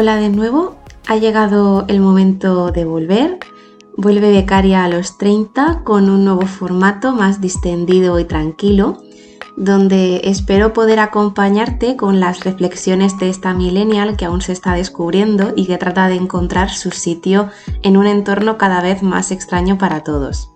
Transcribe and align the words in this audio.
Hola 0.00 0.16
de 0.16 0.30
nuevo, 0.30 0.76
ha 1.08 1.18
llegado 1.18 1.84
el 1.86 2.00
momento 2.00 2.72
de 2.72 2.86
volver. 2.86 3.38
Vuelve 3.98 4.30
Becaria 4.30 4.82
a 4.82 4.88
los 4.88 5.18
30 5.18 5.82
con 5.84 6.08
un 6.08 6.24
nuevo 6.24 6.46
formato 6.46 7.12
más 7.12 7.42
distendido 7.42 8.18
y 8.18 8.24
tranquilo, 8.24 9.02
donde 9.58 10.22
espero 10.24 10.72
poder 10.72 11.00
acompañarte 11.00 11.96
con 11.96 12.18
las 12.18 12.44
reflexiones 12.44 13.18
de 13.18 13.28
esta 13.28 13.52
millennial 13.52 14.16
que 14.16 14.24
aún 14.24 14.40
se 14.40 14.52
está 14.52 14.72
descubriendo 14.72 15.52
y 15.54 15.66
que 15.66 15.76
trata 15.76 16.08
de 16.08 16.14
encontrar 16.14 16.70
su 16.70 16.92
sitio 16.92 17.50
en 17.82 17.98
un 17.98 18.06
entorno 18.06 18.56
cada 18.56 18.80
vez 18.80 19.02
más 19.02 19.30
extraño 19.30 19.76
para 19.76 20.02
todos. 20.02 20.50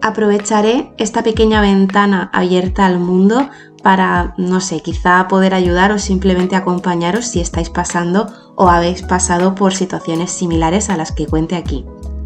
Aprovecharé 0.00 0.92
esta 0.98 1.22
pequeña 1.22 1.60
ventana 1.60 2.30
abierta 2.32 2.84
al 2.84 2.98
mundo 2.98 3.48
para, 3.82 4.34
no 4.36 4.60
sé, 4.60 4.80
quizá 4.80 5.28
poder 5.28 5.54
ayudar 5.54 5.92
o 5.92 5.98
simplemente 5.98 6.56
acompañaros 6.56 7.26
si 7.26 7.40
estáis 7.40 7.70
pasando 7.70 8.28
o 8.54 8.68
habéis 8.68 9.02
pasado 9.02 9.54
por 9.54 9.74
situaciones 9.74 10.30
similares 10.30 10.90
a 10.90 10.96
las 10.96 11.12
que 11.12 11.26
cuente 11.26 11.56
aquí. 11.56 11.84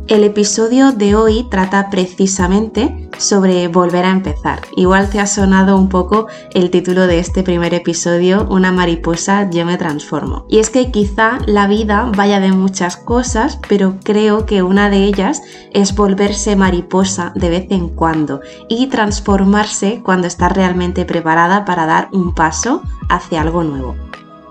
El 0.09 0.24
episodio 0.24 0.91
de 0.91 1.15
hoy 1.15 1.47
trata 1.48 1.88
precisamente 1.88 3.09
sobre 3.19 3.69
volver 3.69 4.05
a 4.05 4.10
empezar. 4.10 4.60
Igual 4.77 5.09
te 5.09 5.20
ha 5.20 5.29
sonado 5.29 5.77
un 5.77 5.88
poco 5.88 6.27
el 6.55 6.70
título 6.70 7.06
de 7.06 7.20
este 7.20 7.45
primer 7.45 7.73
episodio, 7.73 8.46
Una 8.51 8.73
mariposa, 8.73 9.48
yo 9.48 9.65
me 9.65 9.79
transformo. 9.79 10.45
Y 10.48 10.59
es 10.59 10.70
que 10.70 10.91
quizá 10.91 11.38
la 11.46 11.69
vida 11.69 12.10
vaya 12.16 12.41
de 12.41 12.51
muchas 12.51 12.96
cosas, 12.96 13.60
pero 13.68 13.95
creo 14.02 14.45
que 14.45 14.65
una 14.65 14.91
de 14.91 15.04
ellas 15.04 15.41
es 15.73 15.95
volverse 15.95 16.57
mariposa 16.57 17.32
de 17.37 17.48
vez 17.48 17.66
en 17.71 17.88
cuando 17.88 18.41
y 18.69 18.88
transformarse 18.88 20.02
cuando 20.04 20.26
está 20.26 20.48
realmente 20.48 21.04
preparada 21.04 21.65
para 21.65 21.87
dar 21.87 22.09
un 22.13 22.35
paso 22.35 22.82
hacia 23.09 23.41
algo 23.41 23.63
nuevo. 23.63 23.95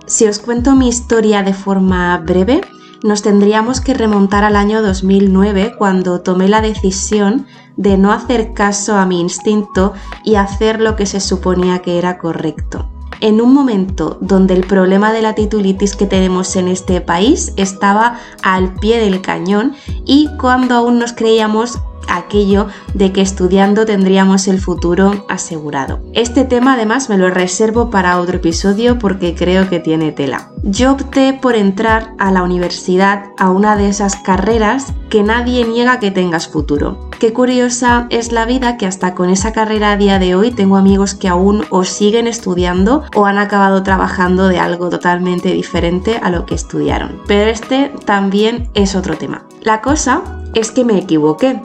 Si 0.05 0.25
os 0.25 0.39
cuento 0.39 0.75
mi 0.75 0.87
historia 0.87 1.43
de 1.43 1.53
forma 1.53 2.17
breve, 2.17 2.61
nos 3.03 3.21
tendríamos 3.21 3.81
que 3.81 3.93
remontar 3.93 4.43
al 4.43 4.55
año 4.55 4.81
2009 4.81 5.75
cuando 5.77 6.21
tomé 6.21 6.47
la 6.47 6.61
decisión 6.61 7.47
de 7.77 7.97
no 7.97 8.11
hacer 8.11 8.53
caso 8.53 8.95
a 8.95 9.05
mi 9.05 9.19
instinto 9.19 9.93
y 10.23 10.35
hacer 10.35 10.81
lo 10.81 10.95
que 10.95 11.05
se 11.05 11.19
suponía 11.19 11.79
que 11.79 11.97
era 11.97 12.17
correcto. 12.17 12.89
En 13.19 13.39
un 13.39 13.53
momento 13.53 14.17
donde 14.21 14.55
el 14.55 14.65
problema 14.65 15.13
de 15.13 15.21
la 15.21 15.35
titulitis 15.35 15.95
que 15.95 16.07
tenemos 16.07 16.55
en 16.55 16.67
este 16.67 17.01
país 17.01 17.53
estaba 17.55 18.19
al 18.41 18.73
pie 18.75 18.99
del 18.99 19.21
cañón 19.21 19.75
y 20.05 20.29
cuando 20.39 20.75
aún 20.75 20.97
nos 20.97 21.13
creíamos 21.13 21.79
aquello 22.15 22.67
de 22.93 23.11
que 23.11 23.21
estudiando 23.21 23.85
tendríamos 23.85 24.47
el 24.47 24.59
futuro 24.59 25.25
asegurado. 25.29 25.99
Este 26.13 26.45
tema 26.45 26.73
además 26.73 27.09
me 27.09 27.17
lo 27.17 27.29
reservo 27.29 27.89
para 27.89 28.19
otro 28.19 28.37
episodio 28.37 28.99
porque 28.99 29.35
creo 29.35 29.69
que 29.69 29.79
tiene 29.79 30.11
tela. 30.11 30.49
Yo 30.63 30.91
opté 30.91 31.33
por 31.33 31.55
entrar 31.55 32.13
a 32.19 32.31
la 32.31 32.43
universidad 32.43 33.25
a 33.37 33.49
una 33.49 33.75
de 33.75 33.89
esas 33.89 34.15
carreras 34.15 34.93
que 35.09 35.23
nadie 35.23 35.65
niega 35.65 35.99
que 35.99 36.11
tengas 36.11 36.47
futuro. 36.47 37.09
Qué 37.19 37.33
curiosa 37.33 38.07
es 38.09 38.31
la 38.31 38.45
vida 38.45 38.77
que 38.77 38.85
hasta 38.85 39.13
con 39.15 39.29
esa 39.29 39.53
carrera 39.53 39.91
a 39.91 39.97
día 39.97 40.19
de 40.19 40.35
hoy 40.35 40.51
tengo 40.51 40.77
amigos 40.77 41.15
que 41.15 41.27
aún 41.27 41.63
o 41.69 41.83
siguen 41.83 42.27
estudiando 42.27 43.03
o 43.15 43.25
han 43.25 43.37
acabado 43.37 43.83
trabajando 43.83 44.47
de 44.47 44.59
algo 44.59 44.89
totalmente 44.89 45.51
diferente 45.51 46.19
a 46.21 46.29
lo 46.29 46.45
que 46.45 46.55
estudiaron. 46.55 47.21
Pero 47.27 47.49
este 47.49 47.91
también 48.05 48.69
es 48.73 48.95
otro 48.95 49.17
tema. 49.17 49.45
La 49.61 49.81
cosa 49.81 50.21
es 50.53 50.71
que 50.71 50.83
me 50.83 50.97
equivoqué 50.97 51.61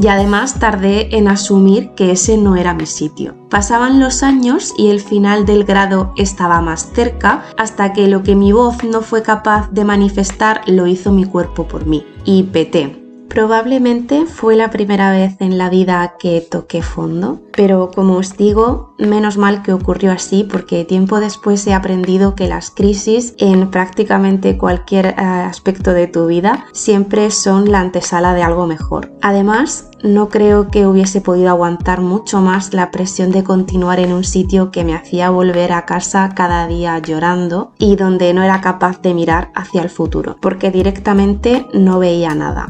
y 0.00 0.08
además 0.08 0.58
tardé 0.58 1.16
en 1.16 1.28
asumir 1.28 1.90
que 1.90 2.12
ese 2.12 2.36
no 2.36 2.56
era 2.56 2.74
mi 2.74 2.86
sitio. 2.86 3.34
Pasaban 3.50 4.00
los 4.00 4.22
años 4.22 4.72
y 4.76 4.90
el 4.90 5.00
final 5.00 5.44
del 5.44 5.64
grado 5.64 6.12
estaba 6.16 6.60
más 6.60 6.90
cerca 6.94 7.44
hasta 7.56 7.92
que 7.92 8.08
lo 8.08 8.22
que 8.22 8.36
mi 8.36 8.52
voz 8.52 8.84
no 8.84 9.02
fue 9.02 9.22
capaz 9.22 9.70
de 9.70 9.84
manifestar 9.84 10.62
lo 10.66 10.86
hizo 10.86 11.12
mi 11.12 11.24
cuerpo 11.24 11.66
por 11.66 11.86
mí 11.86 12.06
y 12.24 12.44
peté. 12.44 12.97
Probablemente 13.28 14.24
fue 14.26 14.56
la 14.56 14.70
primera 14.70 15.10
vez 15.10 15.36
en 15.38 15.58
la 15.58 15.68
vida 15.68 16.14
que 16.18 16.40
toqué 16.40 16.82
fondo, 16.82 17.40
pero 17.52 17.90
como 17.94 18.16
os 18.16 18.36
digo, 18.36 18.94
menos 18.98 19.36
mal 19.36 19.62
que 19.62 19.72
ocurrió 19.72 20.12
así 20.12 20.44
porque 20.44 20.84
tiempo 20.84 21.20
después 21.20 21.66
he 21.66 21.74
aprendido 21.74 22.34
que 22.34 22.48
las 22.48 22.70
crisis 22.70 23.34
en 23.38 23.70
prácticamente 23.70 24.56
cualquier 24.56 25.06
eh, 25.06 25.14
aspecto 25.16 25.92
de 25.92 26.06
tu 26.06 26.26
vida 26.26 26.66
siempre 26.72 27.30
son 27.30 27.70
la 27.70 27.80
antesala 27.80 28.34
de 28.34 28.42
algo 28.42 28.66
mejor. 28.66 29.12
Además, 29.20 29.88
no 30.02 30.30
creo 30.30 30.68
que 30.68 30.86
hubiese 30.86 31.20
podido 31.20 31.50
aguantar 31.50 32.00
mucho 32.00 32.40
más 32.40 32.72
la 32.72 32.90
presión 32.90 33.30
de 33.30 33.44
continuar 33.44 34.00
en 34.00 34.12
un 34.12 34.24
sitio 34.24 34.70
que 34.70 34.84
me 34.84 34.94
hacía 34.94 35.30
volver 35.30 35.72
a 35.72 35.84
casa 35.84 36.32
cada 36.34 36.66
día 36.66 36.98
llorando 36.98 37.72
y 37.78 37.96
donde 37.96 38.32
no 38.32 38.42
era 38.42 38.60
capaz 38.60 39.02
de 39.02 39.14
mirar 39.14 39.50
hacia 39.54 39.82
el 39.82 39.90
futuro, 39.90 40.36
porque 40.40 40.70
directamente 40.70 41.66
no 41.74 41.98
veía 41.98 42.34
nada. 42.34 42.68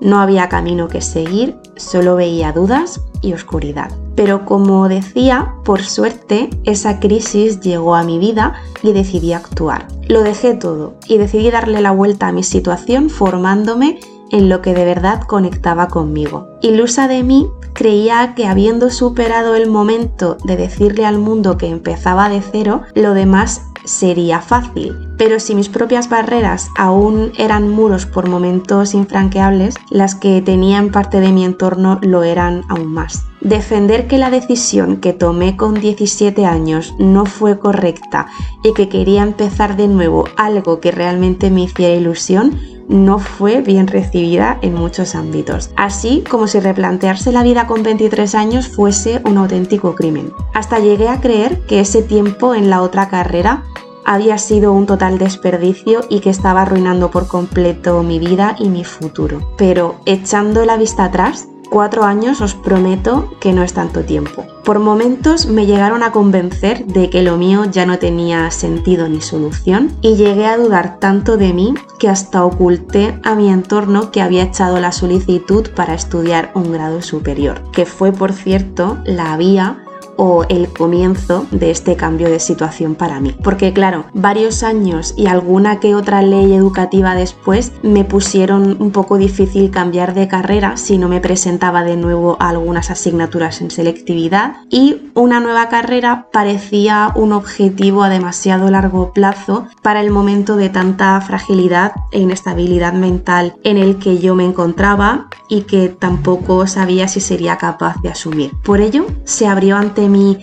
No 0.00 0.20
había 0.20 0.48
camino 0.48 0.88
que 0.88 1.00
seguir, 1.00 1.56
solo 1.76 2.16
veía 2.16 2.52
dudas 2.52 3.02
y 3.20 3.32
oscuridad. 3.32 3.90
Pero 4.16 4.44
como 4.44 4.88
decía, 4.88 5.54
por 5.64 5.82
suerte, 5.82 6.50
esa 6.64 7.00
crisis 7.00 7.60
llegó 7.60 7.94
a 7.94 8.02
mi 8.02 8.18
vida 8.18 8.54
y 8.82 8.92
decidí 8.92 9.32
actuar. 9.32 9.86
Lo 10.08 10.22
dejé 10.22 10.54
todo 10.54 10.94
y 11.06 11.18
decidí 11.18 11.50
darle 11.50 11.80
la 11.80 11.90
vuelta 11.90 12.28
a 12.28 12.32
mi 12.32 12.42
situación 12.42 13.10
formándome 13.10 14.00
en 14.30 14.48
lo 14.48 14.62
que 14.62 14.74
de 14.74 14.84
verdad 14.84 15.22
conectaba 15.22 15.88
conmigo. 15.88 16.48
Ilusa 16.62 17.08
de 17.08 17.22
mí, 17.22 17.48
creía 17.72 18.34
que 18.34 18.46
habiendo 18.46 18.90
superado 18.90 19.54
el 19.54 19.68
momento 19.68 20.36
de 20.44 20.56
decirle 20.56 21.06
al 21.06 21.18
mundo 21.18 21.56
que 21.56 21.68
empezaba 21.68 22.28
de 22.28 22.42
cero, 22.42 22.82
lo 22.94 23.14
demás 23.14 23.62
sería 23.90 24.40
fácil. 24.40 24.96
Pero 25.18 25.40
si 25.40 25.54
mis 25.54 25.68
propias 25.68 26.08
barreras 26.08 26.68
aún 26.76 27.32
eran 27.36 27.68
muros 27.68 28.06
por 28.06 28.28
momentos 28.28 28.94
infranqueables, 28.94 29.74
las 29.90 30.14
que 30.14 30.40
tenía 30.40 30.78
en 30.78 30.90
parte 30.90 31.20
de 31.20 31.32
mi 31.32 31.44
entorno 31.44 31.98
lo 32.02 32.22
eran 32.22 32.62
aún 32.68 32.92
más. 32.92 33.26
Defender 33.40 34.06
que 34.06 34.18
la 34.18 34.30
decisión 34.30 34.98
que 34.98 35.12
tomé 35.12 35.56
con 35.56 35.74
17 35.74 36.44
años 36.46 36.94
no 36.98 37.26
fue 37.26 37.58
correcta 37.58 38.26
y 38.62 38.74
que 38.74 38.88
quería 38.88 39.22
empezar 39.22 39.76
de 39.76 39.88
nuevo 39.88 40.24
algo 40.36 40.80
que 40.80 40.90
realmente 40.90 41.50
me 41.50 41.62
hiciera 41.62 41.94
ilusión 41.94 42.58
no 42.90 43.20
fue 43.20 43.62
bien 43.62 43.86
recibida 43.86 44.58
en 44.62 44.74
muchos 44.74 45.14
ámbitos, 45.14 45.70
así 45.76 46.24
como 46.28 46.48
si 46.48 46.58
replantearse 46.60 47.32
la 47.32 47.44
vida 47.44 47.66
con 47.66 47.82
23 47.82 48.34
años 48.34 48.68
fuese 48.68 49.22
un 49.24 49.38
auténtico 49.38 49.94
crimen. 49.94 50.32
Hasta 50.52 50.80
llegué 50.80 51.08
a 51.08 51.20
creer 51.20 51.60
que 51.66 51.80
ese 51.80 52.02
tiempo 52.02 52.54
en 52.54 52.68
la 52.68 52.82
otra 52.82 53.08
carrera 53.08 53.62
había 54.04 54.38
sido 54.38 54.72
un 54.72 54.86
total 54.86 55.18
desperdicio 55.18 56.00
y 56.08 56.18
que 56.20 56.30
estaba 56.30 56.62
arruinando 56.62 57.10
por 57.12 57.28
completo 57.28 58.02
mi 58.02 58.18
vida 58.18 58.56
y 58.58 58.68
mi 58.68 58.82
futuro. 58.82 59.52
Pero 59.56 60.00
echando 60.04 60.64
la 60.64 60.76
vista 60.76 61.04
atrás, 61.04 61.46
cuatro 61.70 62.04
años 62.04 62.40
os 62.40 62.54
prometo 62.54 63.30
que 63.40 63.52
no 63.52 63.62
es 63.62 63.72
tanto 63.72 64.04
tiempo. 64.04 64.44
Por 64.64 64.78
momentos 64.78 65.46
me 65.46 65.66
llegaron 65.66 66.02
a 66.02 66.12
convencer 66.12 66.84
de 66.86 67.08
que 67.08 67.22
lo 67.22 67.36
mío 67.38 67.64
ya 67.64 67.86
no 67.86 67.98
tenía 67.98 68.50
sentido 68.50 69.08
ni 69.08 69.20
solución 69.20 69.92
y 70.02 70.16
llegué 70.16 70.46
a 70.46 70.58
dudar 70.58 70.98
tanto 70.98 71.36
de 71.36 71.54
mí 71.54 71.74
que 71.98 72.08
hasta 72.08 72.44
oculté 72.44 73.18
a 73.22 73.34
mi 73.34 73.48
entorno 73.48 74.10
que 74.10 74.20
había 74.20 74.42
echado 74.42 74.80
la 74.80 74.92
solicitud 74.92 75.70
para 75.74 75.94
estudiar 75.94 76.50
un 76.54 76.72
grado 76.72 77.00
superior, 77.00 77.62
que 77.72 77.86
fue 77.86 78.12
por 78.12 78.32
cierto 78.32 78.98
la 79.04 79.36
vía 79.36 79.84
o 80.16 80.44
el 80.48 80.72
comienzo 80.72 81.46
de 81.50 81.70
este 81.70 81.96
cambio 81.96 82.28
de 82.28 82.40
situación 82.40 82.94
para 82.94 83.20
mí. 83.20 83.34
Porque 83.42 83.72
claro, 83.72 84.06
varios 84.14 84.62
años 84.62 85.14
y 85.16 85.26
alguna 85.26 85.80
que 85.80 85.94
otra 85.94 86.22
ley 86.22 86.52
educativa 86.52 87.14
después 87.14 87.72
me 87.82 88.04
pusieron 88.04 88.76
un 88.80 88.90
poco 88.90 89.16
difícil 89.16 89.70
cambiar 89.70 90.14
de 90.14 90.28
carrera 90.28 90.76
si 90.76 90.98
no 90.98 91.08
me 91.08 91.20
presentaba 91.20 91.84
de 91.84 91.96
nuevo 91.96 92.36
algunas 92.40 92.90
asignaturas 92.90 93.60
en 93.60 93.70
selectividad 93.70 94.56
y 94.68 95.10
una 95.14 95.40
nueva 95.40 95.68
carrera 95.68 96.28
parecía 96.32 97.12
un 97.14 97.32
objetivo 97.32 98.02
a 98.02 98.08
demasiado 98.08 98.70
largo 98.70 99.12
plazo 99.12 99.66
para 99.82 100.00
el 100.00 100.10
momento 100.10 100.56
de 100.56 100.68
tanta 100.68 101.20
fragilidad 101.20 101.92
e 102.12 102.20
inestabilidad 102.20 102.92
mental 102.92 103.54
en 103.64 103.76
el 103.76 103.98
que 103.98 104.18
yo 104.18 104.34
me 104.34 104.44
encontraba 104.44 105.28
y 105.50 105.62
que 105.62 105.88
tampoco 105.88 106.66
sabía 106.66 107.08
si 107.08 107.20
sería 107.20 107.58
capaz 107.58 108.00
de 108.02 108.08
asumir. 108.08 108.52
Por 108.62 108.80
ello, 108.80 109.04
se 109.24 109.46
abrió 109.46 109.76
ante 109.76 110.00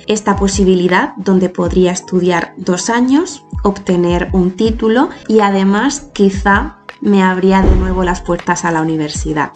esta 0.07 0.36
posibilidad 0.36 1.13
donde 1.18 1.50
podría 1.50 1.92
estudiar 1.92 2.54
dos 2.57 2.92
años, 2.92 3.44
obtener 3.63 4.30
un 4.33 4.51
título 4.51 5.09
y 5.27 5.39
además 5.39 6.09
quizá 6.13 6.77
me 7.01 7.24
abría 7.24 7.62
de 7.62 7.75
nuevo 7.75 8.04
las 8.04 8.21
puertas 8.21 8.65
a 8.65 8.71
la 8.71 8.81
universidad. 8.81 9.51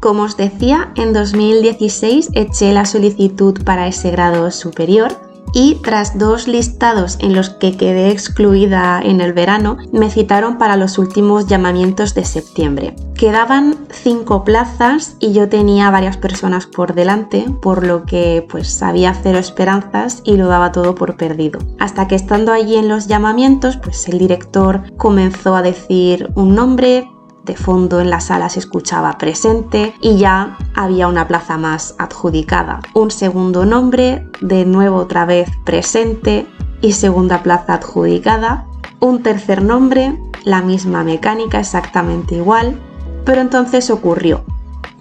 Como 0.00 0.22
os 0.22 0.36
decía, 0.36 0.92
en 0.94 1.12
2016 1.12 2.30
eché 2.34 2.72
la 2.72 2.86
solicitud 2.86 3.62
para 3.64 3.86
ese 3.86 4.10
grado 4.10 4.50
superior 4.50 5.31
y 5.52 5.76
tras 5.76 6.18
dos 6.18 6.48
listados 6.48 7.18
en 7.20 7.34
los 7.34 7.50
que 7.50 7.76
quedé 7.76 8.10
excluida 8.10 9.00
en 9.02 9.20
el 9.20 9.32
verano, 9.32 9.76
me 9.92 10.10
citaron 10.10 10.58
para 10.58 10.76
los 10.76 10.98
últimos 10.98 11.46
llamamientos 11.46 12.14
de 12.14 12.24
septiembre. 12.24 12.96
Quedaban 13.14 13.76
cinco 13.90 14.44
plazas 14.44 15.16
y 15.20 15.32
yo 15.32 15.48
tenía 15.48 15.90
varias 15.90 16.16
personas 16.16 16.66
por 16.66 16.94
delante, 16.94 17.46
por 17.60 17.86
lo 17.86 18.04
que 18.04 18.46
pues 18.50 18.82
había 18.82 19.14
cero 19.14 19.38
esperanzas 19.38 20.22
y 20.24 20.36
lo 20.36 20.48
daba 20.48 20.72
todo 20.72 20.94
por 20.94 21.16
perdido. 21.16 21.60
Hasta 21.78 22.08
que 22.08 22.14
estando 22.14 22.52
allí 22.52 22.76
en 22.76 22.88
los 22.88 23.06
llamamientos, 23.06 23.76
pues 23.76 24.08
el 24.08 24.18
director 24.18 24.82
comenzó 24.96 25.54
a 25.54 25.62
decir 25.62 26.30
un 26.34 26.54
nombre, 26.54 27.08
de 27.44 27.56
fondo 27.56 28.00
en 28.00 28.10
la 28.10 28.20
sala 28.20 28.48
se 28.48 28.60
escuchaba 28.60 29.18
presente 29.18 29.94
y 30.00 30.16
ya 30.16 30.56
había 30.74 31.08
una 31.08 31.26
plaza 31.26 31.58
más 31.58 31.94
adjudicada. 31.98 32.80
Un 32.94 33.10
segundo 33.10 33.64
nombre, 33.66 34.28
de 34.40 34.64
nuevo 34.64 34.96
otra 34.96 35.24
vez 35.24 35.48
presente 35.64 36.46
y 36.80 36.92
segunda 36.92 37.42
plaza 37.42 37.74
adjudicada. 37.74 38.66
Un 39.00 39.22
tercer 39.22 39.62
nombre, 39.62 40.18
la 40.44 40.62
misma 40.62 41.02
mecánica 41.04 41.58
exactamente 41.58 42.36
igual, 42.36 42.80
pero 43.24 43.40
entonces 43.40 43.90
ocurrió. 43.90 44.44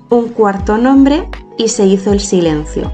Un 0.09 0.29
cuarto 0.29 0.77
nombre 0.77 1.29
y 1.57 1.69
se 1.69 1.85
hizo 1.85 2.11
el 2.11 2.19
silencio. 2.19 2.91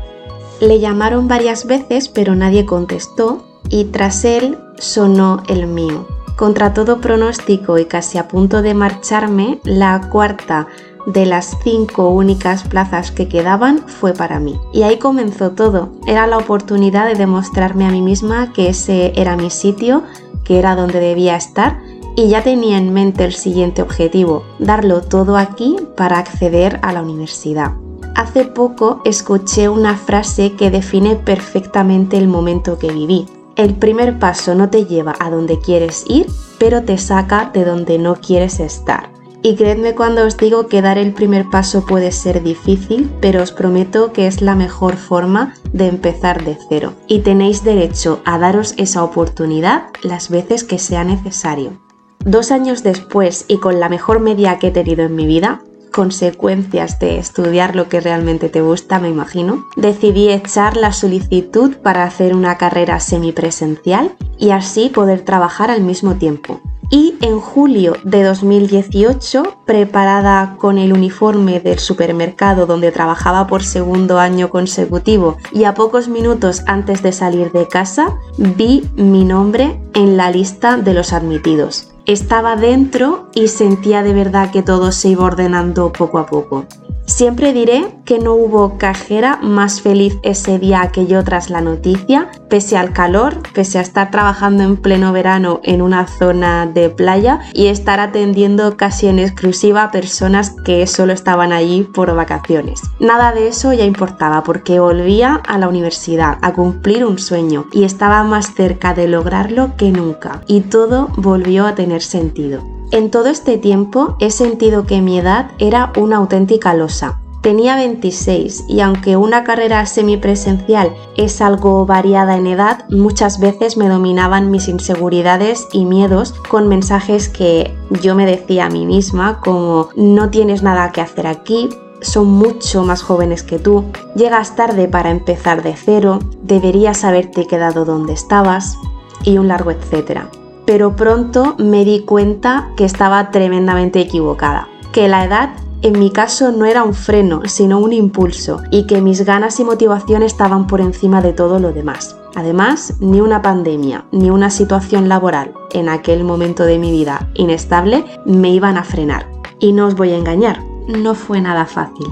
Le 0.60 0.80
llamaron 0.80 1.28
varias 1.28 1.66
veces 1.66 2.10
pero 2.10 2.36
nadie 2.36 2.66
contestó 2.66 3.46
y 3.70 3.86
tras 3.86 4.26
él 4.26 4.58
sonó 4.78 5.44
el 5.48 5.68
mío. 5.68 6.17
Contra 6.38 6.72
todo 6.72 7.02
pronóstico 7.02 7.80
y 7.80 7.86
casi 7.86 8.20
a 8.20 8.28
punto 8.28 8.62
de 8.62 8.76
marcharme, 8.76 9.60
la 9.64 10.08
cuarta 10.12 10.68
de 11.08 11.26
las 11.26 11.58
cinco 11.64 12.10
únicas 12.10 12.64
plazas 12.64 13.12
que 13.12 13.28
quedaban 13.28 13.80
fue 13.88 14.14
para 14.14 14.40
mí. 14.40 14.60
Y 14.72 14.84
ahí 14.84 15.00
comenzó 15.00 15.54
todo. 15.54 15.94
Era 16.06 16.28
la 16.28 16.38
oportunidad 16.38 17.08
de 17.08 17.16
demostrarme 17.16 17.88
a 17.88 17.90
mí 17.90 18.02
misma 18.02 18.54
que 18.54 18.70
ese 18.70 19.14
era 19.20 19.36
mi 19.36 19.50
sitio, 19.50 20.04
que 20.44 20.60
era 20.60 20.76
donde 20.76 21.00
debía 21.00 21.36
estar 21.36 21.80
y 22.16 22.30
ya 22.30 22.44
tenía 22.44 22.78
en 22.78 22.94
mente 22.94 23.26
el 23.26 23.34
siguiente 23.34 23.82
objetivo, 23.82 24.44
darlo 24.60 25.02
todo 25.02 25.38
aquí 25.38 25.76
para 25.96 26.20
acceder 26.20 26.80
a 26.84 26.94
la 26.94 27.02
universidad. 27.02 27.74
Hace 28.16 28.46
poco 28.46 29.02
escuché 29.06 29.70
una 29.70 29.96
frase 29.96 30.54
que 30.54 30.70
define 30.70 31.16
perfectamente 31.16 32.18
el 32.18 32.28
momento 32.28 32.78
que 32.78 32.92
viví. 32.92 33.26
El 33.58 33.74
primer 33.74 34.20
paso 34.20 34.54
no 34.54 34.70
te 34.70 34.86
lleva 34.86 35.16
a 35.20 35.32
donde 35.32 35.60
quieres 35.60 36.06
ir, 36.08 36.28
pero 36.60 36.84
te 36.84 37.00
saca 37.00 37.50
de 37.52 37.66
donde 37.66 37.98
no 37.98 38.16
quieres 38.18 38.60
estar. 38.60 39.10
Y 39.42 39.56
creedme 39.56 39.96
cuando 39.96 40.26
os 40.28 40.38
digo 40.38 40.68
que 40.68 40.84
dar 40.84 41.00
el 41.00 41.12
primer 41.12 41.50
paso 41.50 41.84
puede 41.84 42.12
ser 42.12 42.44
difícil, 42.44 43.12
pero 43.20 43.42
os 43.42 43.52
prometo 43.52 44.14
que 44.14 44.28
es 44.28 44.44
la 44.44 44.54
mejor 44.54 44.96
forma 44.96 45.56
de 45.74 45.88
empezar 45.88 46.44
de 46.46 46.56
cero. 46.70 46.94
Y 47.08 47.20
tenéis 47.20 47.64
derecho 47.64 48.22
a 48.26 48.38
daros 48.38 48.76
esa 48.78 49.04
oportunidad 49.04 49.88
las 50.04 50.30
veces 50.30 50.64
que 50.64 50.78
sea 50.78 51.04
necesario. 51.04 51.80
Dos 52.24 52.52
años 52.52 52.84
después 52.84 53.46
y 53.48 53.58
con 53.58 53.80
la 53.80 53.90
mejor 53.90 54.20
media 54.20 54.60
que 54.60 54.68
he 54.68 54.72
tenido 54.72 55.04
en 55.04 55.16
mi 55.16 55.26
vida, 55.26 55.62
consecuencias 55.98 57.00
de 57.00 57.18
estudiar 57.18 57.76
lo 57.76 57.90
que 57.90 58.00
realmente 58.00 58.50
te 58.50 58.62
gusta, 58.62 59.00
me 59.00 59.10
imagino, 59.10 59.66
decidí 59.78 60.30
echar 60.30 60.78
la 60.78 60.94
solicitud 60.94 61.78
para 61.78 62.04
hacer 62.04 62.36
una 62.36 62.56
carrera 62.60 63.00
semipresencial 63.00 64.16
y 64.38 64.52
así 64.52 64.90
poder 64.90 65.22
trabajar 65.22 65.72
al 65.72 65.82
mismo 65.82 66.14
tiempo. 66.14 66.62
Y 66.92 67.16
en 67.22 67.40
julio 67.40 67.96
de 68.04 68.22
2018, 68.22 69.58
preparada 69.66 70.56
con 70.60 70.78
el 70.78 70.94
uniforme 70.94 71.60
del 71.62 71.80
supermercado 71.80 72.68
donde 72.68 72.92
trabajaba 72.92 73.48
por 73.48 73.64
segundo 73.64 74.20
año 74.20 74.52
consecutivo 74.52 75.38
y 75.52 75.64
a 75.64 75.74
pocos 75.74 76.10
minutos 76.10 76.62
antes 76.68 77.02
de 77.02 77.12
salir 77.12 77.52
de 77.54 77.68
casa, 77.68 78.14
vi 78.38 78.88
mi 78.96 79.26
nombre 79.26 79.82
en 79.96 80.16
la 80.16 80.30
lista 80.30 80.78
de 80.78 80.94
los 80.94 81.12
admitidos 81.12 81.97
estaba 82.08 82.56
dentro 82.56 83.28
y 83.36 83.50
sentía 83.50 84.02
de 84.02 84.14
verdad 84.14 84.50
que 84.50 84.64
todo 84.64 84.94
se 84.94 85.10
iba 85.10 85.26
ordenando 85.26 85.92
poco 85.92 86.20
a 86.20 86.26
poco. 86.26 86.66
Siempre 87.08 87.54
diré 87.54 87.96
que 88.04 88.20
no 88.20 88.34
hubo 88.34 88.78
cajera 88.78 89.40
más 89.42 89.82
feliz 89.82 90.18
ese 90.24 90.60
día 90.60 90.92
que 90.92 91.08
yo 91.08 91.24
tras 91.24 91.50
la 91.50 91.62
noticia, 91.62 92.30
pese 92.50 92.78
al 92.78 92.92
calor, 92.92 93.42
pese 93.54 93.80
a 93.80 93.82
estar 93.82 94.12
trabajando 94.12 94.64
en 94.64 94.76
pleno 94.76 95.14
verano 95.14 95.62
en 95.64 95.82
una 95.82 96.06
zona 96.06 96.66
de 96.66 96.90
playa 96.90 97.40
y 97.54 97.68
estar 97.68 98.02
atendiendo 98.02 98.76
casi 98.76 99.08
en 99.08 99.20
exclusiva 99.20 99.84
a 99.84 99.92
personas 99.92 100.54
que 100.66 100.86
solo 100.86 101.14
estaban 101.14 101.54
allí 101.54 101.84
por 101.84 102.14
vacaciones. 102.14 102.82
Nada 103.00 103.32
de 103.32 103.48
eso 103.48 103.72
ya 103.72 103.86
importaba 103.86 104.44
porque 104.44 104.82
volvía 104.82 105.42
a 105.48 105.58
la 105.58 105.70
universidad 105.70 106.38
a 106.42 106.54
cumplir 106.54 107.06
un 107.06 107.20
sueño 107.20 107.68
y 107.72 107.86
estaba 107.86 108.22
más 108.24 108.54
cerca 108.54 108.94
de 108.94 109.08
lograrlo 109.08 109.78
que 109.78 109.92
nunca 109.92 110.42
y 110.46 110.62
todo 110.62 111.08
volvió 111.16 111.66
a 111.66 111.74
tener 111.74 112.02
sentido. 112.02 112.77
En 112.90 113.12
todo 113.12 113.28
este 113.28 113.58
tiempo 113.58 114.16
he 114.20 114.32
sentido 114.32 114.86
que 114.86 115.02
mi 115.02 115.20
edad 115.20 115.52
era 115.60 115.92
una 115.98 116.18
auténtica 116.18 116.74
losa. 116.74 117.20
Tenía 117.42 117.76
26 117.76 118.66
y 118.70 118.80
aunque 118.80 119.18
una 119.18 119.44
carrera 119.44 119.86
semipresencial 119.86 120.96
es 121.18 121.42
algo 121.42 121.86
variada 121.86 122.38
en 122.38 122.48
edad, 122.48 122.86
muchas 122.90 123.42
veces 123.42 123.76
me 123.76 123.90
dominaban 123.90 124.52
mis 124.52 124.70
inseguridades 124.70 125.68
y 125.74 125.84
miedos 125.84 126.34
con 126.50 126.70
mensajes 126.70 127.28
que 127.28 127.76
yo 128.02 128.16
me 128.16 128.26
decía 128.26 128.66
a 128.66 128.70
mí 128.70 128.86
misma 128.86 129.42
como 129.42 129.90
no 129.98 130.30
tienes 130.30 130.64
nada 130.64 130.92
que 130.94 131.02
hacer 131.02 131.28
aquí, 131.28 131.70
son 132.02 132.28
mucho 132.28 132.84
más 132.84 133.02
jóvenes 133.02 133.44
que 133.44 133.60
tú, 133.60 133.84
llegas 134.16 134.56
tarde 134.56 134.88
para 134.88 135.10
empezar 135.10 135.62
de 135.62 135.76
cero, 135.76 136.20
deberías 136.42 137.04
haberte 137.04 137.48
quedado 137.48 137.86
donde 137.86 138.14
estabas 138.14 138.78
y 139.24 139.38
un 139.38 139.48
largo 139.48 139.72
etcétera 139.72 140.30
pero 140.68 140.98
pronto 140.98 141.56
me 141.58 141.86
di 141.86 142.02
cuenta 142.02 142.72
que 142.76 142.86
estaba 142.86 143.32
tremendamente 143.32 144.02
equivocada, 144.02 144.68
que 144.92 145.08
la 145.08 145.24
edad 145.24 145.50
en 145.82 145.98
mi 145.98 146.12
caso 146.12 146.52
no 146.52 146.66
era 146.66 146.84
un 146.84 146.94
freno, 146.94 147.42
sino 147.46 147.80
un 147.80 147.94
impulso, 147.94 148.62
y 148.70 148.86
que 148.86 149.02
mis 149.02 149.24
ganas 149.24 149.60
y 149.60 149.64
motivación 149.64 150.24
estaban 150.24 150.68
por 150.68 150.82
encima 150.82 151.22
de 151.22 151.34
todo 151.34 151.60
lo 151.60 151.72
demás. 151.72 152.18
Además, 152.36 152.96
ni 153.00 153.22
una 153.22 153.42
pandemia, 153.42 154.06
ni 154.12 154.30
una 154.30 154.50
situación 154.50 155.08
laboral 155.08 155.54
en 155.72 155.88
aquel 155.88 156.24
momento 156.24 156.64
de 156.64 156.80
mi 156.80 156.92
vida 156.92 157.30
inestable 157.36 158.04
me 158.26 158.50
iban 158.50 158.76
a 158.78 158.84
frenar. 158.84 159.28
Y 159.60 159.72
no 159.72 159.88
os 159.88 159.96
voy 159.96 160.12
a 160.12 160.18
engañar, 160.18 160.64
no 160.88 161.16
fue 161.16 161.40
nada 161.40 161.66
fácil. 161.66 162.08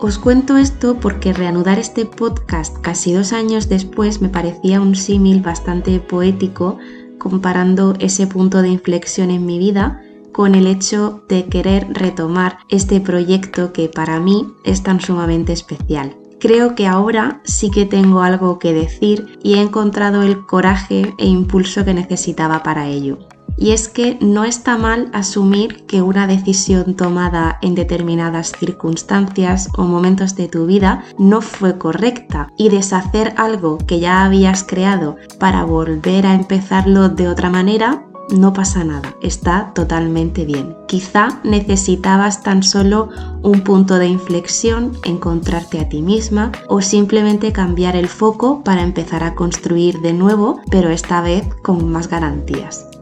Os 0.00 0.18
cuento 0.18 0.56
esto 0.56 0.94
porque 0.94 1.32
reanudar 1.32 1.78
este 1.78 2.06
podcast 2.06 2.78
casi 2.78 3.12
dos 3.12 3.32
años 3.32 3.68
después 3.68 4.22
me 4.22 4.28
parecía 4.28 4.80
un 4.80 4.94
símil 4.94 5.42
bastante 5.42 5.98
poético 5.98 6.78
comparando 7.18 7.94
ese 7.98 8.26
punto 8.26 8.62
de 8.62 8.68
inflexión 8.68 9.30
en 9.30 9.44
mi 9.46 9.58
vida 9.58 10.02
con 10.32 10.54
el 10.54 10.66
hecho 10.66 11.22
de 11.28 11.46
querer 11.46 11.88
retomar 11.90 12.58
este 12.68 13.00
proyecto 13.00 13.72
que 13.72 13.88
para 13.88 14.20
mí 14.20 14.46
es 14.64 14.82
tan 14.82 15.00
sumamente 15.00 15.52
especial. 15.52 16.16
Creo 16.38 16.76
que 16.76 16.86
ahora 16.86 17.40
sí 17.44 17.70
que 17.70 17.84
tengo 17.84 18.22
algo 18.22 18.58
que 18.60 18.72
decir 18.72 19.38
y 19.42 19.54
he 19.54 19.60
encontrado 19.60 20.22
el 20.22 20.46
coraje 20.46 21.14
e 21.18 21.26
impulso 21.26 21.84
que 21.84 21.94
necesitaba 21.94 22.62
para 22.62 22.86
ello 22.86 23.18
y 23.56 23.70
es 23.70 23.88
que 23.88 24.18
no 24.20 24.44
está 24.44 24.76
mal 24.76 25.10
asumir 25.12 25.86
que 25.86 26.02
una 26.02 26.26
decisión 26.26 26.94
tomada 26.94 27.58
en 27.62 27.74
determinadas 27.74 28.52
circunstancias 28.52 29.68
o 29.76 29.84
momentos 29.84 30.34
de 30.36 30.48
tu 30.48 30.66
vida 30.66 31.04
no 31.18 31.40
fue 31.40 31.78
correcta 31.78 32.52
y 32.56 32.68
deshacer 32.68 33.34
algo 33.36 33.78
que 33.78 34.00
ya 34.00 34.24
habías 34.24 34.64
creado 34.64 35.16
para 35.38 35.64
volver 35.64 36.26
a 36.26 36.34
empezarlo 36.34 37.08
de 37.08 37.28
otra 37.28 37.50
manera 37.50 38.04
no 38.30 38.52
pasa 38.52 38.84
nada, 38.84 39.14
está 39.22 39.72
totalmente 39.74 40.44
bien. 40.44 40.76
Quizá 40.86 41.40
necesitabas 41.44 42.42
tan 42.42 42.62
solo 42.62 43.08
un 43.42 43.62
punto 43.62 43.98
de 43.98 44.06
inflexión, 44.06 44.92
encontrarte 45.04 45.80
a 45.80 45.88
ti 45.88 46.02
misma 46.02 46.52
o 46.68 46.82
simplemente 46.82 47.52
cambiar 47.52 47.96
el 47.96 48.08
foco 48.08 48.62
para 48.62 48.82
empezar 48.82 49.24
a 49.24 49.34
construir 49.34 50.00
de 50.00 50.12
nuevo, 50.12 50.60
pero 50.70 50.90
esta 50.90 51.22
vez 51.22 51.48
con 51.62 51.90
más 51.90 52.08
garantías. 52.08 52.97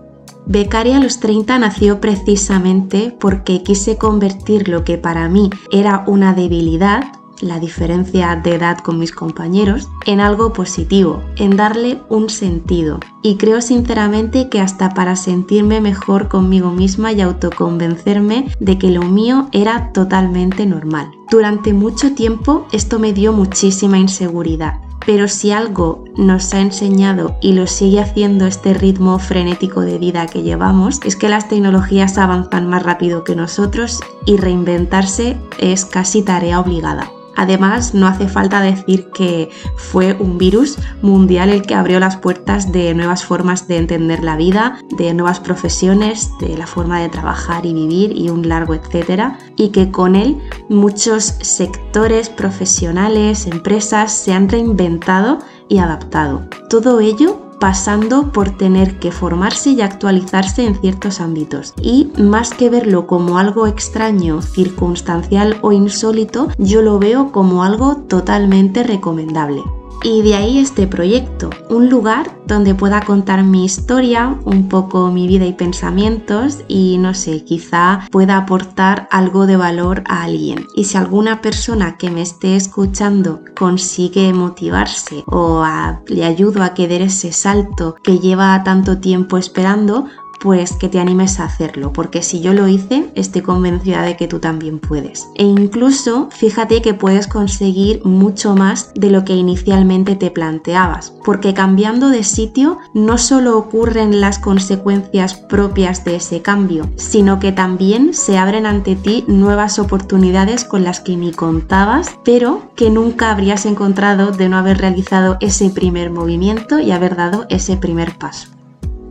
Becaria 0.48 0.98
a 0.98 1.00
los 1.00 1.18
30 1.18 1.58
nació 1.58 2.00
precisamente 2.00 3.12
porque 3.18 3.64
quise 3.64 3.98
convertir 3.98 4.68
lo 4.68 4.84
que 4.84 4.96
para 4.96 5.28
mí 5.28 5.50
era 5.72 6.04
una 6.06 6.34
debilidad, 6.34 7.02
la 7.40 7.58
diferencia 7.58 8.36
de 8.36 8.54
edad 8.54 8.78
con 8.78 8.96
mis 9.00 9.10
compañeros, 9.10 9.88
en 10.06 10.20
algo 10.20 10.52
positivo, 10.52 11.20
en 11.34 11.56
darle 11.56 12.00
un 12.08 12.30
sentido. 12.30 13.00
Y 13.22 13.38
creo 13.38 13.60
sinceramente 13.60 14.48
que 14.48 14.60
hasta 14.60 14.90
para 14.90 15.16
sentirme 15.16 15.80
mejor 15.80 16.28
conmigo 16.28 16.70
misma 16.70 17.10
y 17.12 17.22
autoconvencerme 17.22 18.48
de 18.60 18.78
que 18.78 18.90
lo 18.90 19.02
mío 19.02 19.48
era 19.50 19.90
totalmente 19.92 20.64
normal. 20.64 21.10
Durante 21.28 21.72
mucho 21.72 22.14
tiempo 22.14 22.68
esto 22.70 23.00
me 23.00 23.12
dio 23.12 23.32
muchísima 23.32 23.98
inseguridad 23.98 24.85
pero 25.06 25.28
si 25.28 25.52
algo 25.52 26.04
nos 26.16 26.52
ha 26.52 26.60
enseñado 26.60 27.38
y 27.40 27.52
lo 27.52 27.66
sigue 27.66 28.00
haciendo 28.00 28.46
este 28.46 28.74
ritmo 28.74 29.18
frenético 29.18 29.80
de 29.82 29.98
vida 29.98 30.26
que 30.26 30.42
llevamos, 30.42 31.00
es 31.04 31.16
que 31.16 31.28
las 31.28 31.48
tecnologías 31.48 32.18
avanzan 32.18 32.68
más 32.68 32.82
rápido 32.82 33.22
que 33.22 33.36
nosotros 33.36 34.00
y 34.26 34.36
reinventarse 34.36 35.36
es 35.58 35.84
casi 35.84 36.22
tarea 36.22 36.60
obligada. 36.60 37.12
Además, 37.36 37.94
no 37.94 38.06
hace 38.06 38.28
falta 38.28 38.60
decir 38.60 39.10
que 39.14 39.50
fue 39.76 40.14
un 40.18 40.38
virus 40.38 40.78
mundial 41.02 41.50
el 41.50 41.62
que 41.62 41.74
abrió 41.74 42.00
las 42.00 42.16
puertas 42.16 42.72
de 42.72 42.94
nuevas 42.94 43.24
formas 43.24 43.68
de 43.68 43.76
entender 43.76 44.24
la 44.24 44.36
vida, 44.36 44.78
de 44.96 45.14
nuevas 45.14 45.40
profesiones, 45.40 46.30
de 46.40 46.56
la 46.56 46.66
forma 46.66 47.00
de 47.00 47.08
trabajar 47.08 47.66
y 47.66 47.74
vivir 47.74 48.16
y 48.16 48.30
un 48.30 48.48
largo 48.48 48.74
etcétera, 48.74 49.38
y 49.56 49.68
que 49.68 49.90
con 49.90 50.16
él 50.16 50.38
muchos 50.68 51.36
sectores 51.40 52.28
profesionales, 52.28 53.46
empresas 53.46 54.12
se 54.12 54.32
han 54.32 54.48
reinventado 54.48 55.38
y 55.68 55.78
adaptado. 55.78 56.48
Todo 56.68 57.00
ello 57.00 57.45
pasando 57.58 58.32
por 58.32 58.50
tener 58.50 58.98
que 58.98 59.12
formarse 59.12 59.70
y 59.70 59.80
actualizarse 59.80 60.64
en 60.64 60.80
ciertos 60.80 61.20
ámbitos. 61.20 61.74
Y 61.80 62.12
más 62.18 62.54
que 62.54 62.70
verlo 62.70 63.06
como 63.06 63.38
algo 63.38 63.66
extraño, 63.66 64.42
circunstancial 64.42 65.58
o 65.62 65.72
insólito, 65.72 66.48
yo 66.58 66.82
lo 66.82 66.98
veo 66.98 67.32
como 67.32 67.62
algo 67.62 67.96
totalmente 68.08 68.82
recomendable. 68.82 69.62
Y 70.02 70.22
de 70.22 70.34
ahí 70.34 70.58
este 70.58 70.86
proyecto, 70.86 71.50
un 71.68 71.88
lugar 71.88 72.30
donde 72.46 72.74
pueda 72.74 73.00
contar 73.02 73.42
mi 73.42 73.64
historia, 73.64 74.38
un 74.44 74.68
poco 74.68 75.10
mi 75.10 75.26
vida 75.26 75.46
y 75.46 75.52
pensamientos 75.52 76.58
y 76.68 76.98
no 76.98 77.12
sé, 77.14 77.44
quizá 77.44 78.06
pueda 78.10 78.36
aportar 78.36 79.08
algo 79.10 79.46
de 79.46 79.56
valor 79.56 80.04
a 80.06 80.22
alguien. 80.22 80.66
Y 80.74 80.84
si 80.84 80.96
alguna 80.96 81.40
persona 81.40 81.96
que 81.96 82.10
me 82.10 82.22
esté 82.22 82.56
escuchando 82.56 83.40
consigue 83.58 84.32
motivarse 84.32 85.24
o 85.26 85.64
le 86.06 86.24
ayudo 86.24 86.62
a 86.62 86.74
que 86.74 86.88
dé 86.88 87.02
ese 87.02 87.32
salto 87.32 87.96
que 88.02 88.18
lleva 88.18 88.62
tanto 88.64 88.98
tiempo 88.98 89.36
esperando, 89.36 90.06
pues 90.46 90.76
que 90.76 90.88
te 90.88 91.00
animes 91.00 91.40
a 91.40 91.46
hacerlo, 91.46 91.92
porque 91.92 92.22
si 92.22 92.40
yo 92.40 92.54
lo 92.54 92.68
hice, 92.68 93.10
estoy 93.16 93.42
convencida 93.42 94.02
de 94.02 94.16
que 94.16 94.28
tú 94.28 94.38
también 94.38 94.78
puedes. 94.78 95.26
E 95.34 95.42
incluso 95.42 96.28
fíjate 96.30 96.82
que 96.82 96.94
puedes 96.94 97.26
conseguir 97.26 98.00
mucho 98.04 98.54
más 98.54 98.92
de 98.94 99.10
lo 99.10 99.24
que 99.24 99.32
inicialmente 99.32 100.14
te 100.14 100.30
planteabas, 100.30 101.12
porque 101.24 101.52
cambiando 101.52 102.10
de 102.10 102.22
sitio 102.22 102.78
no 102.94 103.18
solo 103.18 103.58
ocurren 103.58 104.20
las 104.20 104.38
consecuencias 104.38 105.34
propias 105.34 106.04
de 106.04 106.14
ese 106.14 106.42
cambio, 106.42 106.88
sino 106.94 107.40
que 107.40 107.50
también 107.50 108.14
se 108.14 108.38
abren 108.38 108.66
ante 108.66 108.94
ti 108.94 109.24
nuevas 109.26 109.80
oportunidades 109.80 110.64
con 110.64 110.84
las 110.84 111.00
que 111.00 111.16
ni 111.16 111.32
contabas, 111.32 112.20
pero 112.24 112.70
que 112.76 112.88
nunca 112.88 113.32
habrías 113.32 113.66
encontrado 113.66 114.30
de 114.30 114.48
no 114.48 114.58
haber 114.58 114.78
realizado 114.78 115.38
ese 115.40 115.70
primer 115.70 116.12
movimiento 116.12 116.78
y 116.78 116.92
haber 116.92 117.16
dado 117.16 117.46
ese 117.48 117.76
primer 117.76 118.16
paso. 118.16 118.55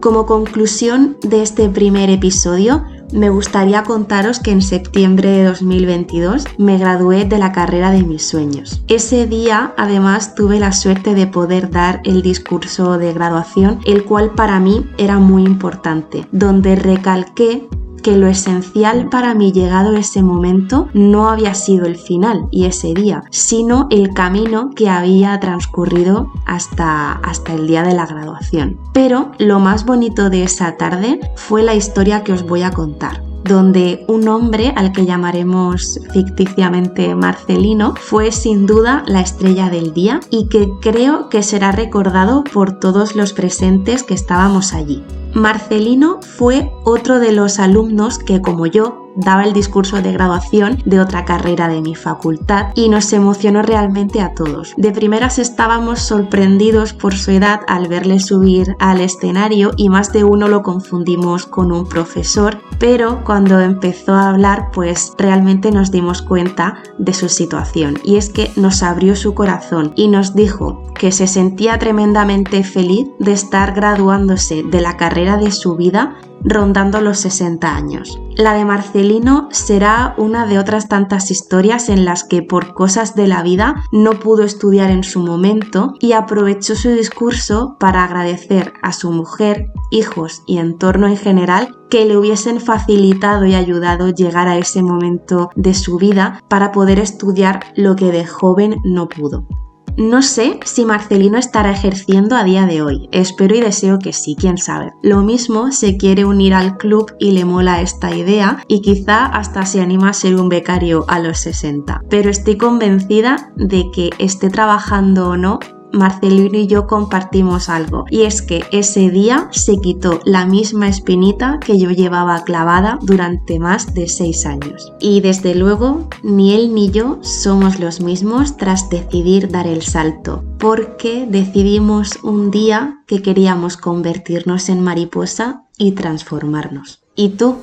Como 0.06 0.28
conclusión 0.28 1.18
de 1.24 1.42
este 1.42 1.68
primer 1.68 2.12
episodio, 2.12 2.84
me 3.12 3.32
gustaría 3.32 3.82
contaros 3.82 4.40
que 4.40 4.52
en 4.52 4.62
septiembre 4.62 5.30
de 5.30 5.46
2022 5.46 6.46
me 6.60 6.78
gradué 6.78 7.26
de 7.26 7.40
la 7.40 7.52
carrera 7.52 7.90
de 7.90 8.04
mis 8.04 8.28
sueños. 8.28 8.84
Ese 8.88 9.26
día 9.26 9.74
además 9.78 10.36
tuve 10.36 10.60
la 10.60 10.74
suerte 10.74 11.16
de 11.16 11.26
poder 11.26 11.72
dar 11.72 12.02
el 12.04 12.22
discurso 12.22 13.00
de 13.00 13.14
graduación, 13.14 13.80
el 13.86 14.04
cual 14.04 14.30
para 14.36 14.60
mí 14.60 14.86
era 15.00 15.18
muy 15.18 15.44
importante, 15.44 16.28
donde 16.32 16.76
recalqué 16.76 17.68
que 18.06 18.18
lo 18.18 18.28
esencial 18.28 19.10
para 19.10 19.34
mí 19.34 19.52
llegado 19.52 19.96
ese 19.96 20.22
momento 20.22 20.90
no 20.94 21.28
había 21.28 21.56
sido 21.56 21.88
el 21.88 21.96
final 21.96 22.48
y 22.52 22.66
ese 22.66 22.94
día, 22.94 23.24
sino 23.32 23.88
el 23.90 24.14
camino 24.14 24.70
que 24.76 24.90
había 24.90 25.40
transcurrido 25.40 26.32
hasta, 26.46 27.14
hasta 27.14 27.56
el 27.56 27.66
día 27.66 27.82
de 27.82 27.96
la 27.96 28.06
graduación. 28.06 28.78
Pero 28.94 29.32
lo 29.40 29.60
más 29.60 29.88
bonito 29.88 30.30
de 30.30 30.44
esa 30.44 30.78
tarde 30.78 31.20
fue 31.36 31.64
la 31.64 31.74
historia 31.74 32.24
que 32.24 32.34
os 32.34 32.44
voy 32.44 32.62
a 32.62 32.70
contar 32.70 33.24
donde 33.44 34.06
un 34.08 34.28
hombre 34.28 34.74
al 34.76 34.92
que 34.92 35.06
llamaremos 35.06 36.00
ficticiamente 36.12 37.14
Marcelino 37.14 37.94
fue 37.96 38.32
sin 38.32 38.66
duda 38.66 39.04
la 39.06 39.22
estrella 39.22 39.70
del 39.70 39.94
día 39.94 40.20
y 40.32 40.48
que 40.48 40.68
creo 40.82 41.30
que 41.30 41.44
será 41.44 41.72
recordado 41.72 42.44
por 42.44 42.80
todos 42.80 43.16
los 43.16 43.34
presentes 43.34 44.02
que 44.02 44.16
estábamos 44.16 44.74
allí. 44.74 45.04
Marcelino 45.36 46.22
fue 46.22 46.72
otro 46.86 47.20
de 47.20 47.34
los 47.34 47.60
alumnos 47.60 48.20
que, 48.20 48.42
como 48.42 48.68
yo, 48.68 49.06
daba 49.16 49.44
el 49.44 49.54
discurso 49.54 50.02
de 50.02 50.12
graduación 50.12 50.82
de 50.86 51.00
otra 51.00 51.26
carrera 51.26 51.68
de 51.68 51.82
mi 51.82 51.96
facultad 51.96 52.68
y 52.76 52.90
nos 52.90 53.12
emocionó 53.14 53.62
realmente 53.62 54.22
a 54.22 54.34
todos. 54.34 54.74
De 54.78 54.92
primeras 54.92 55.40
estábamos 55.40 56.00
sorprendidos 56.00 56.94
por 56.94 57.16
su 57.16 57.32
edad 57.32 57.62
al 57.68 57.88
verle 57.88 58.20
subir 58.20 58.76
al 58.80 59.02
escenario 59.02 59.72
y 59.78 59.90
más 59.90 60.12
de 60.12 60.24
uno 60.24 60.48
lo 60.48 60.64
confundimos 60.64 61.46
con 61.46 61.72
un 61.72 61.88
profesor, 61.88 62.62
pero 62.80 63.24
cuando 63.24 63.60
empezó 63.60 64.14
a 64.14 64.30
hablar 64.30 64.70
pues 64.74 65.14
realmente 65.18 65.72
nos 65.72 65.92
dimos 65.92 66.22
cuenta 66.22 66.76
de 66.98 67.14
su 67.14 67.30
situación 67.30 67.98
y 68.04 68.18
es 68.18 68.30
que 68.30 68.52
nos 68.56 68.84
abrió 68.84 69.16
su 69.16 69.34
corazón 69.34 69.94
y 69.96 70.08
nos 70.08 70.36
dijo 70.36 70.84
que 70.94 71.12
se 71.12 71.28
sentía 71.28 71.78
tremendamente 71.78 72.64
feliz 72.64 73.08
de 73.20 73.34
estar 73.34 73.74
graduándose 73.74 74.64
de 74.64 74.82
la 74.82 74.98
de 75.26 75.52
su 75.52 75.76
vida 75.76 76.16
rondando 76.44 77.02
los 77.02 77.18
60 77.20 77.76
años. 77.76 78.20
La 78.38 78.54
de 78.54 78.66
Marcelino 78.66 79.48
será 79.52 80.14
una 80.18 80.46
de 80.46 80.60
otras 80.60 80.88
tantas 80.88 81.32
historias 81.32 81.90
en 81.90 82.06
las 82.06 82.24
que 82.24 82.44
por 82.44 82.74
cosas 82.74 83.16
de 83.16 83.28
la 83.28 83.42
vida 83.42 83.84
no 83.92 84.12
pudo 84.20 84.44
estudiar 84.44 84.92
en 84.92 85.04
su 85.04 85.20
momento 85.20 85.94
y 86.00 86.12
aprovechó 86.12 86.76
su 86.76 86.90
discurso 86.90 87.78
para 87.80 88.04
agradecer 88.04 88.74
a 88.84 88.94
su 88.94 89.12
mujer, 89.12 89.72
hijos 89.90 90.44
y 90.46 90.60
entorno 90.60 91.08
en 91.08 91.18
general 91.18 91.76
que 91.90 92.06
le 92.06 92.18
hubiesen 92.18 92.60
facilitado 92.60 93.46
y 93.46 93.56
ayudado 93.56 94.10
llegar 94.10 94.48
a 94.48 94.58
ese 94.58 94.84
momento 94.84 95.50
de 95.56 95.74
su 95.74 95.98
vida 95.98 96.44
para 96.48 96.72
poder 96.72 97.00
estudiar 97.00 97.62
lo 97.76 97.96
que 97.96 98.12
de 98.12 98.26
joven 98.26 98.76
no 98.84 99.08
pudo. 99.08 99.48
No 99.98 100.22
sé 100.22 100.60
si 100.66 100.84
Marcelino 100.84 101.38
estará 101.38 101.72
ejerciendo 101.72 102.36
a 102.36 102.44
día 102.44 102.66
de 102.66 102.82
hoy, 102.82 103.08
espero 103.14 103.56
y 103.56 103.62
deseo 103.62 103.98
que 103.98 104.12
sí, 104.12 104.36
quién 104.38 104.58
sabe. 104.58 104.92
Lo 105.02 105.22
mismo 105.22 105.72
se 105.72 105.96
quiere 105.96 106.26
unir 106.26 106.54
al 106.54 106.76
club 106.76 107.14
y 107.18 107.32
le 107.32 107.46
mola 107.46 107.82
esta 107.82 108.14
idea 108.14 108.62
y 108.68 108.82
quizá 108.82 109.26
hasta 109.26 109.66
se 109.66 109.80
anima 109.80 110.10
a 110.10 110.14
ser 110.14 110.36
un 110.36 110.50
becario 110.50 111.06
a 111.08 111.20
los 111.20 111.40
60. 111.40 112.02
Pero 112.10 112.30
estoy 112.30 112.58
convencida 112.58 113.54
de 113.56 113.86
que 113.94 114.10
esté 114.20 114.50
trabajando 114.50 115.30
o 115.30 115.38
no, 115.38 115.60
Marcelino 115.96 116.58
y 116.58 116.68
yo 116.68 116.88
compartimos 116.88 117.70
algo, 117.70 118.06
y 118.10 118.24
es 118.24 118.42
que 118.42 118.64
ese 118.72 119.10
día 119.10 119.48
se 119.52 119.80
quitó 119.80 120.20
la 120.26 120.46
misma 120.46 120.88
espinita 120.88 121.60
que 121.60 121.80
yo 121.80 121.90
llevaba 121.90 122.44
clavada 122.44 123.00
durante 123.02 123.60
más 123.60 123.94
de 123.94 124.08
seis 124.08 124.46
años. 124.46 124.94
Y 125.00 125.22
desde 125.22 125.56
luego, 125.56 126.08
ni 126.22 126.54
él 126.54 126.74
ni 126.74 126.92
yo 126.92 127.20
somos 127.22 127.80
los 127.80 128.02
mismos 128.02 128.58
tras 128.58 128.90
decidir 128.90 129.50
dar 129.50 129.68
el 129.68 129.82
salto, 129.82 130.44
porque 130.60 131.26
decidimos 131.30 132.20
un 132.24 132.52
día 132.52 133.04
que 133.08 133.22
queríamos 133.22 133.78
convertirnos 133.78 134.70
en 134.70 134.84
mariposa 134.84 135.64
y 135.78 135.92
transformarnos. 135.92 137.02
¿Y 137.16 137.30
tú? 137.30 137.56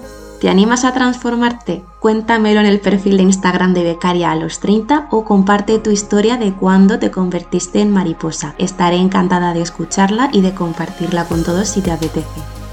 ¿Te 0.42 0.50
animas 0.50 0.84
a 0.84 0.92
transformarte? 0.92 1.84
Cuéntamelo 2.00 2.58
en 2.58 2.66
el 2.66 2.80
perfil 2.80 3.16
de 3.16 3.22
Instagram 3.22 3.74
de 3.74 3.84
Becaria 3.84 4.32
a 4.32 4.34
los 4.34 4.58
30 4.58 5.06
o 5.12 5.24
comparte 5.24 5.78
tu 5.78 5.90
historia 5.90 6.36
de 6.36 6.52
cuando 6.52 6.98
te 6.98 7.12
convertiste 7.12 7.80
en 7.80 7.92
mariposa. 7.92 8.56
Estaré 8.58 8.96
encantada 8.96 9.54
de 9.54 9.62
escucharla 9.62 10.30
y 10.32 10.40
de 10.40 10.52
compartirla 10.52 11.26
con 11.26 11.44
todos 11.44 11.68
si 11.68 11.80
te 11.80 11.92
apetece. 11.92 12.26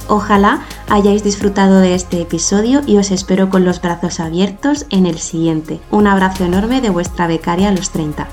Ojalá 0.07 0.61
hayáis 0.89 1.23
disfrutado 1.23 1.79
de 1.79 1.93
este 1.93 2.19
episodio 2.19 2.81
y 2.87 2.97
os 2.97 3.11
espero 3.11 3.51
con 3.51 3.65
los 3.65 3.79
brazos 3.79 4.19
abiertos 4.19 4.87
en 4.89 5.05
el 5.05 5.19
siguiente. 5.19 5.79
Un 5.91 6.07
abrazo 6.07 6.45
enorme 6.45 6.81
de 6.81 6.89
vuestra 6.89 7.27
becaria 7.27 7.69
a 7.69 7.71
los 7.71 7.91
30. 7.91 8.27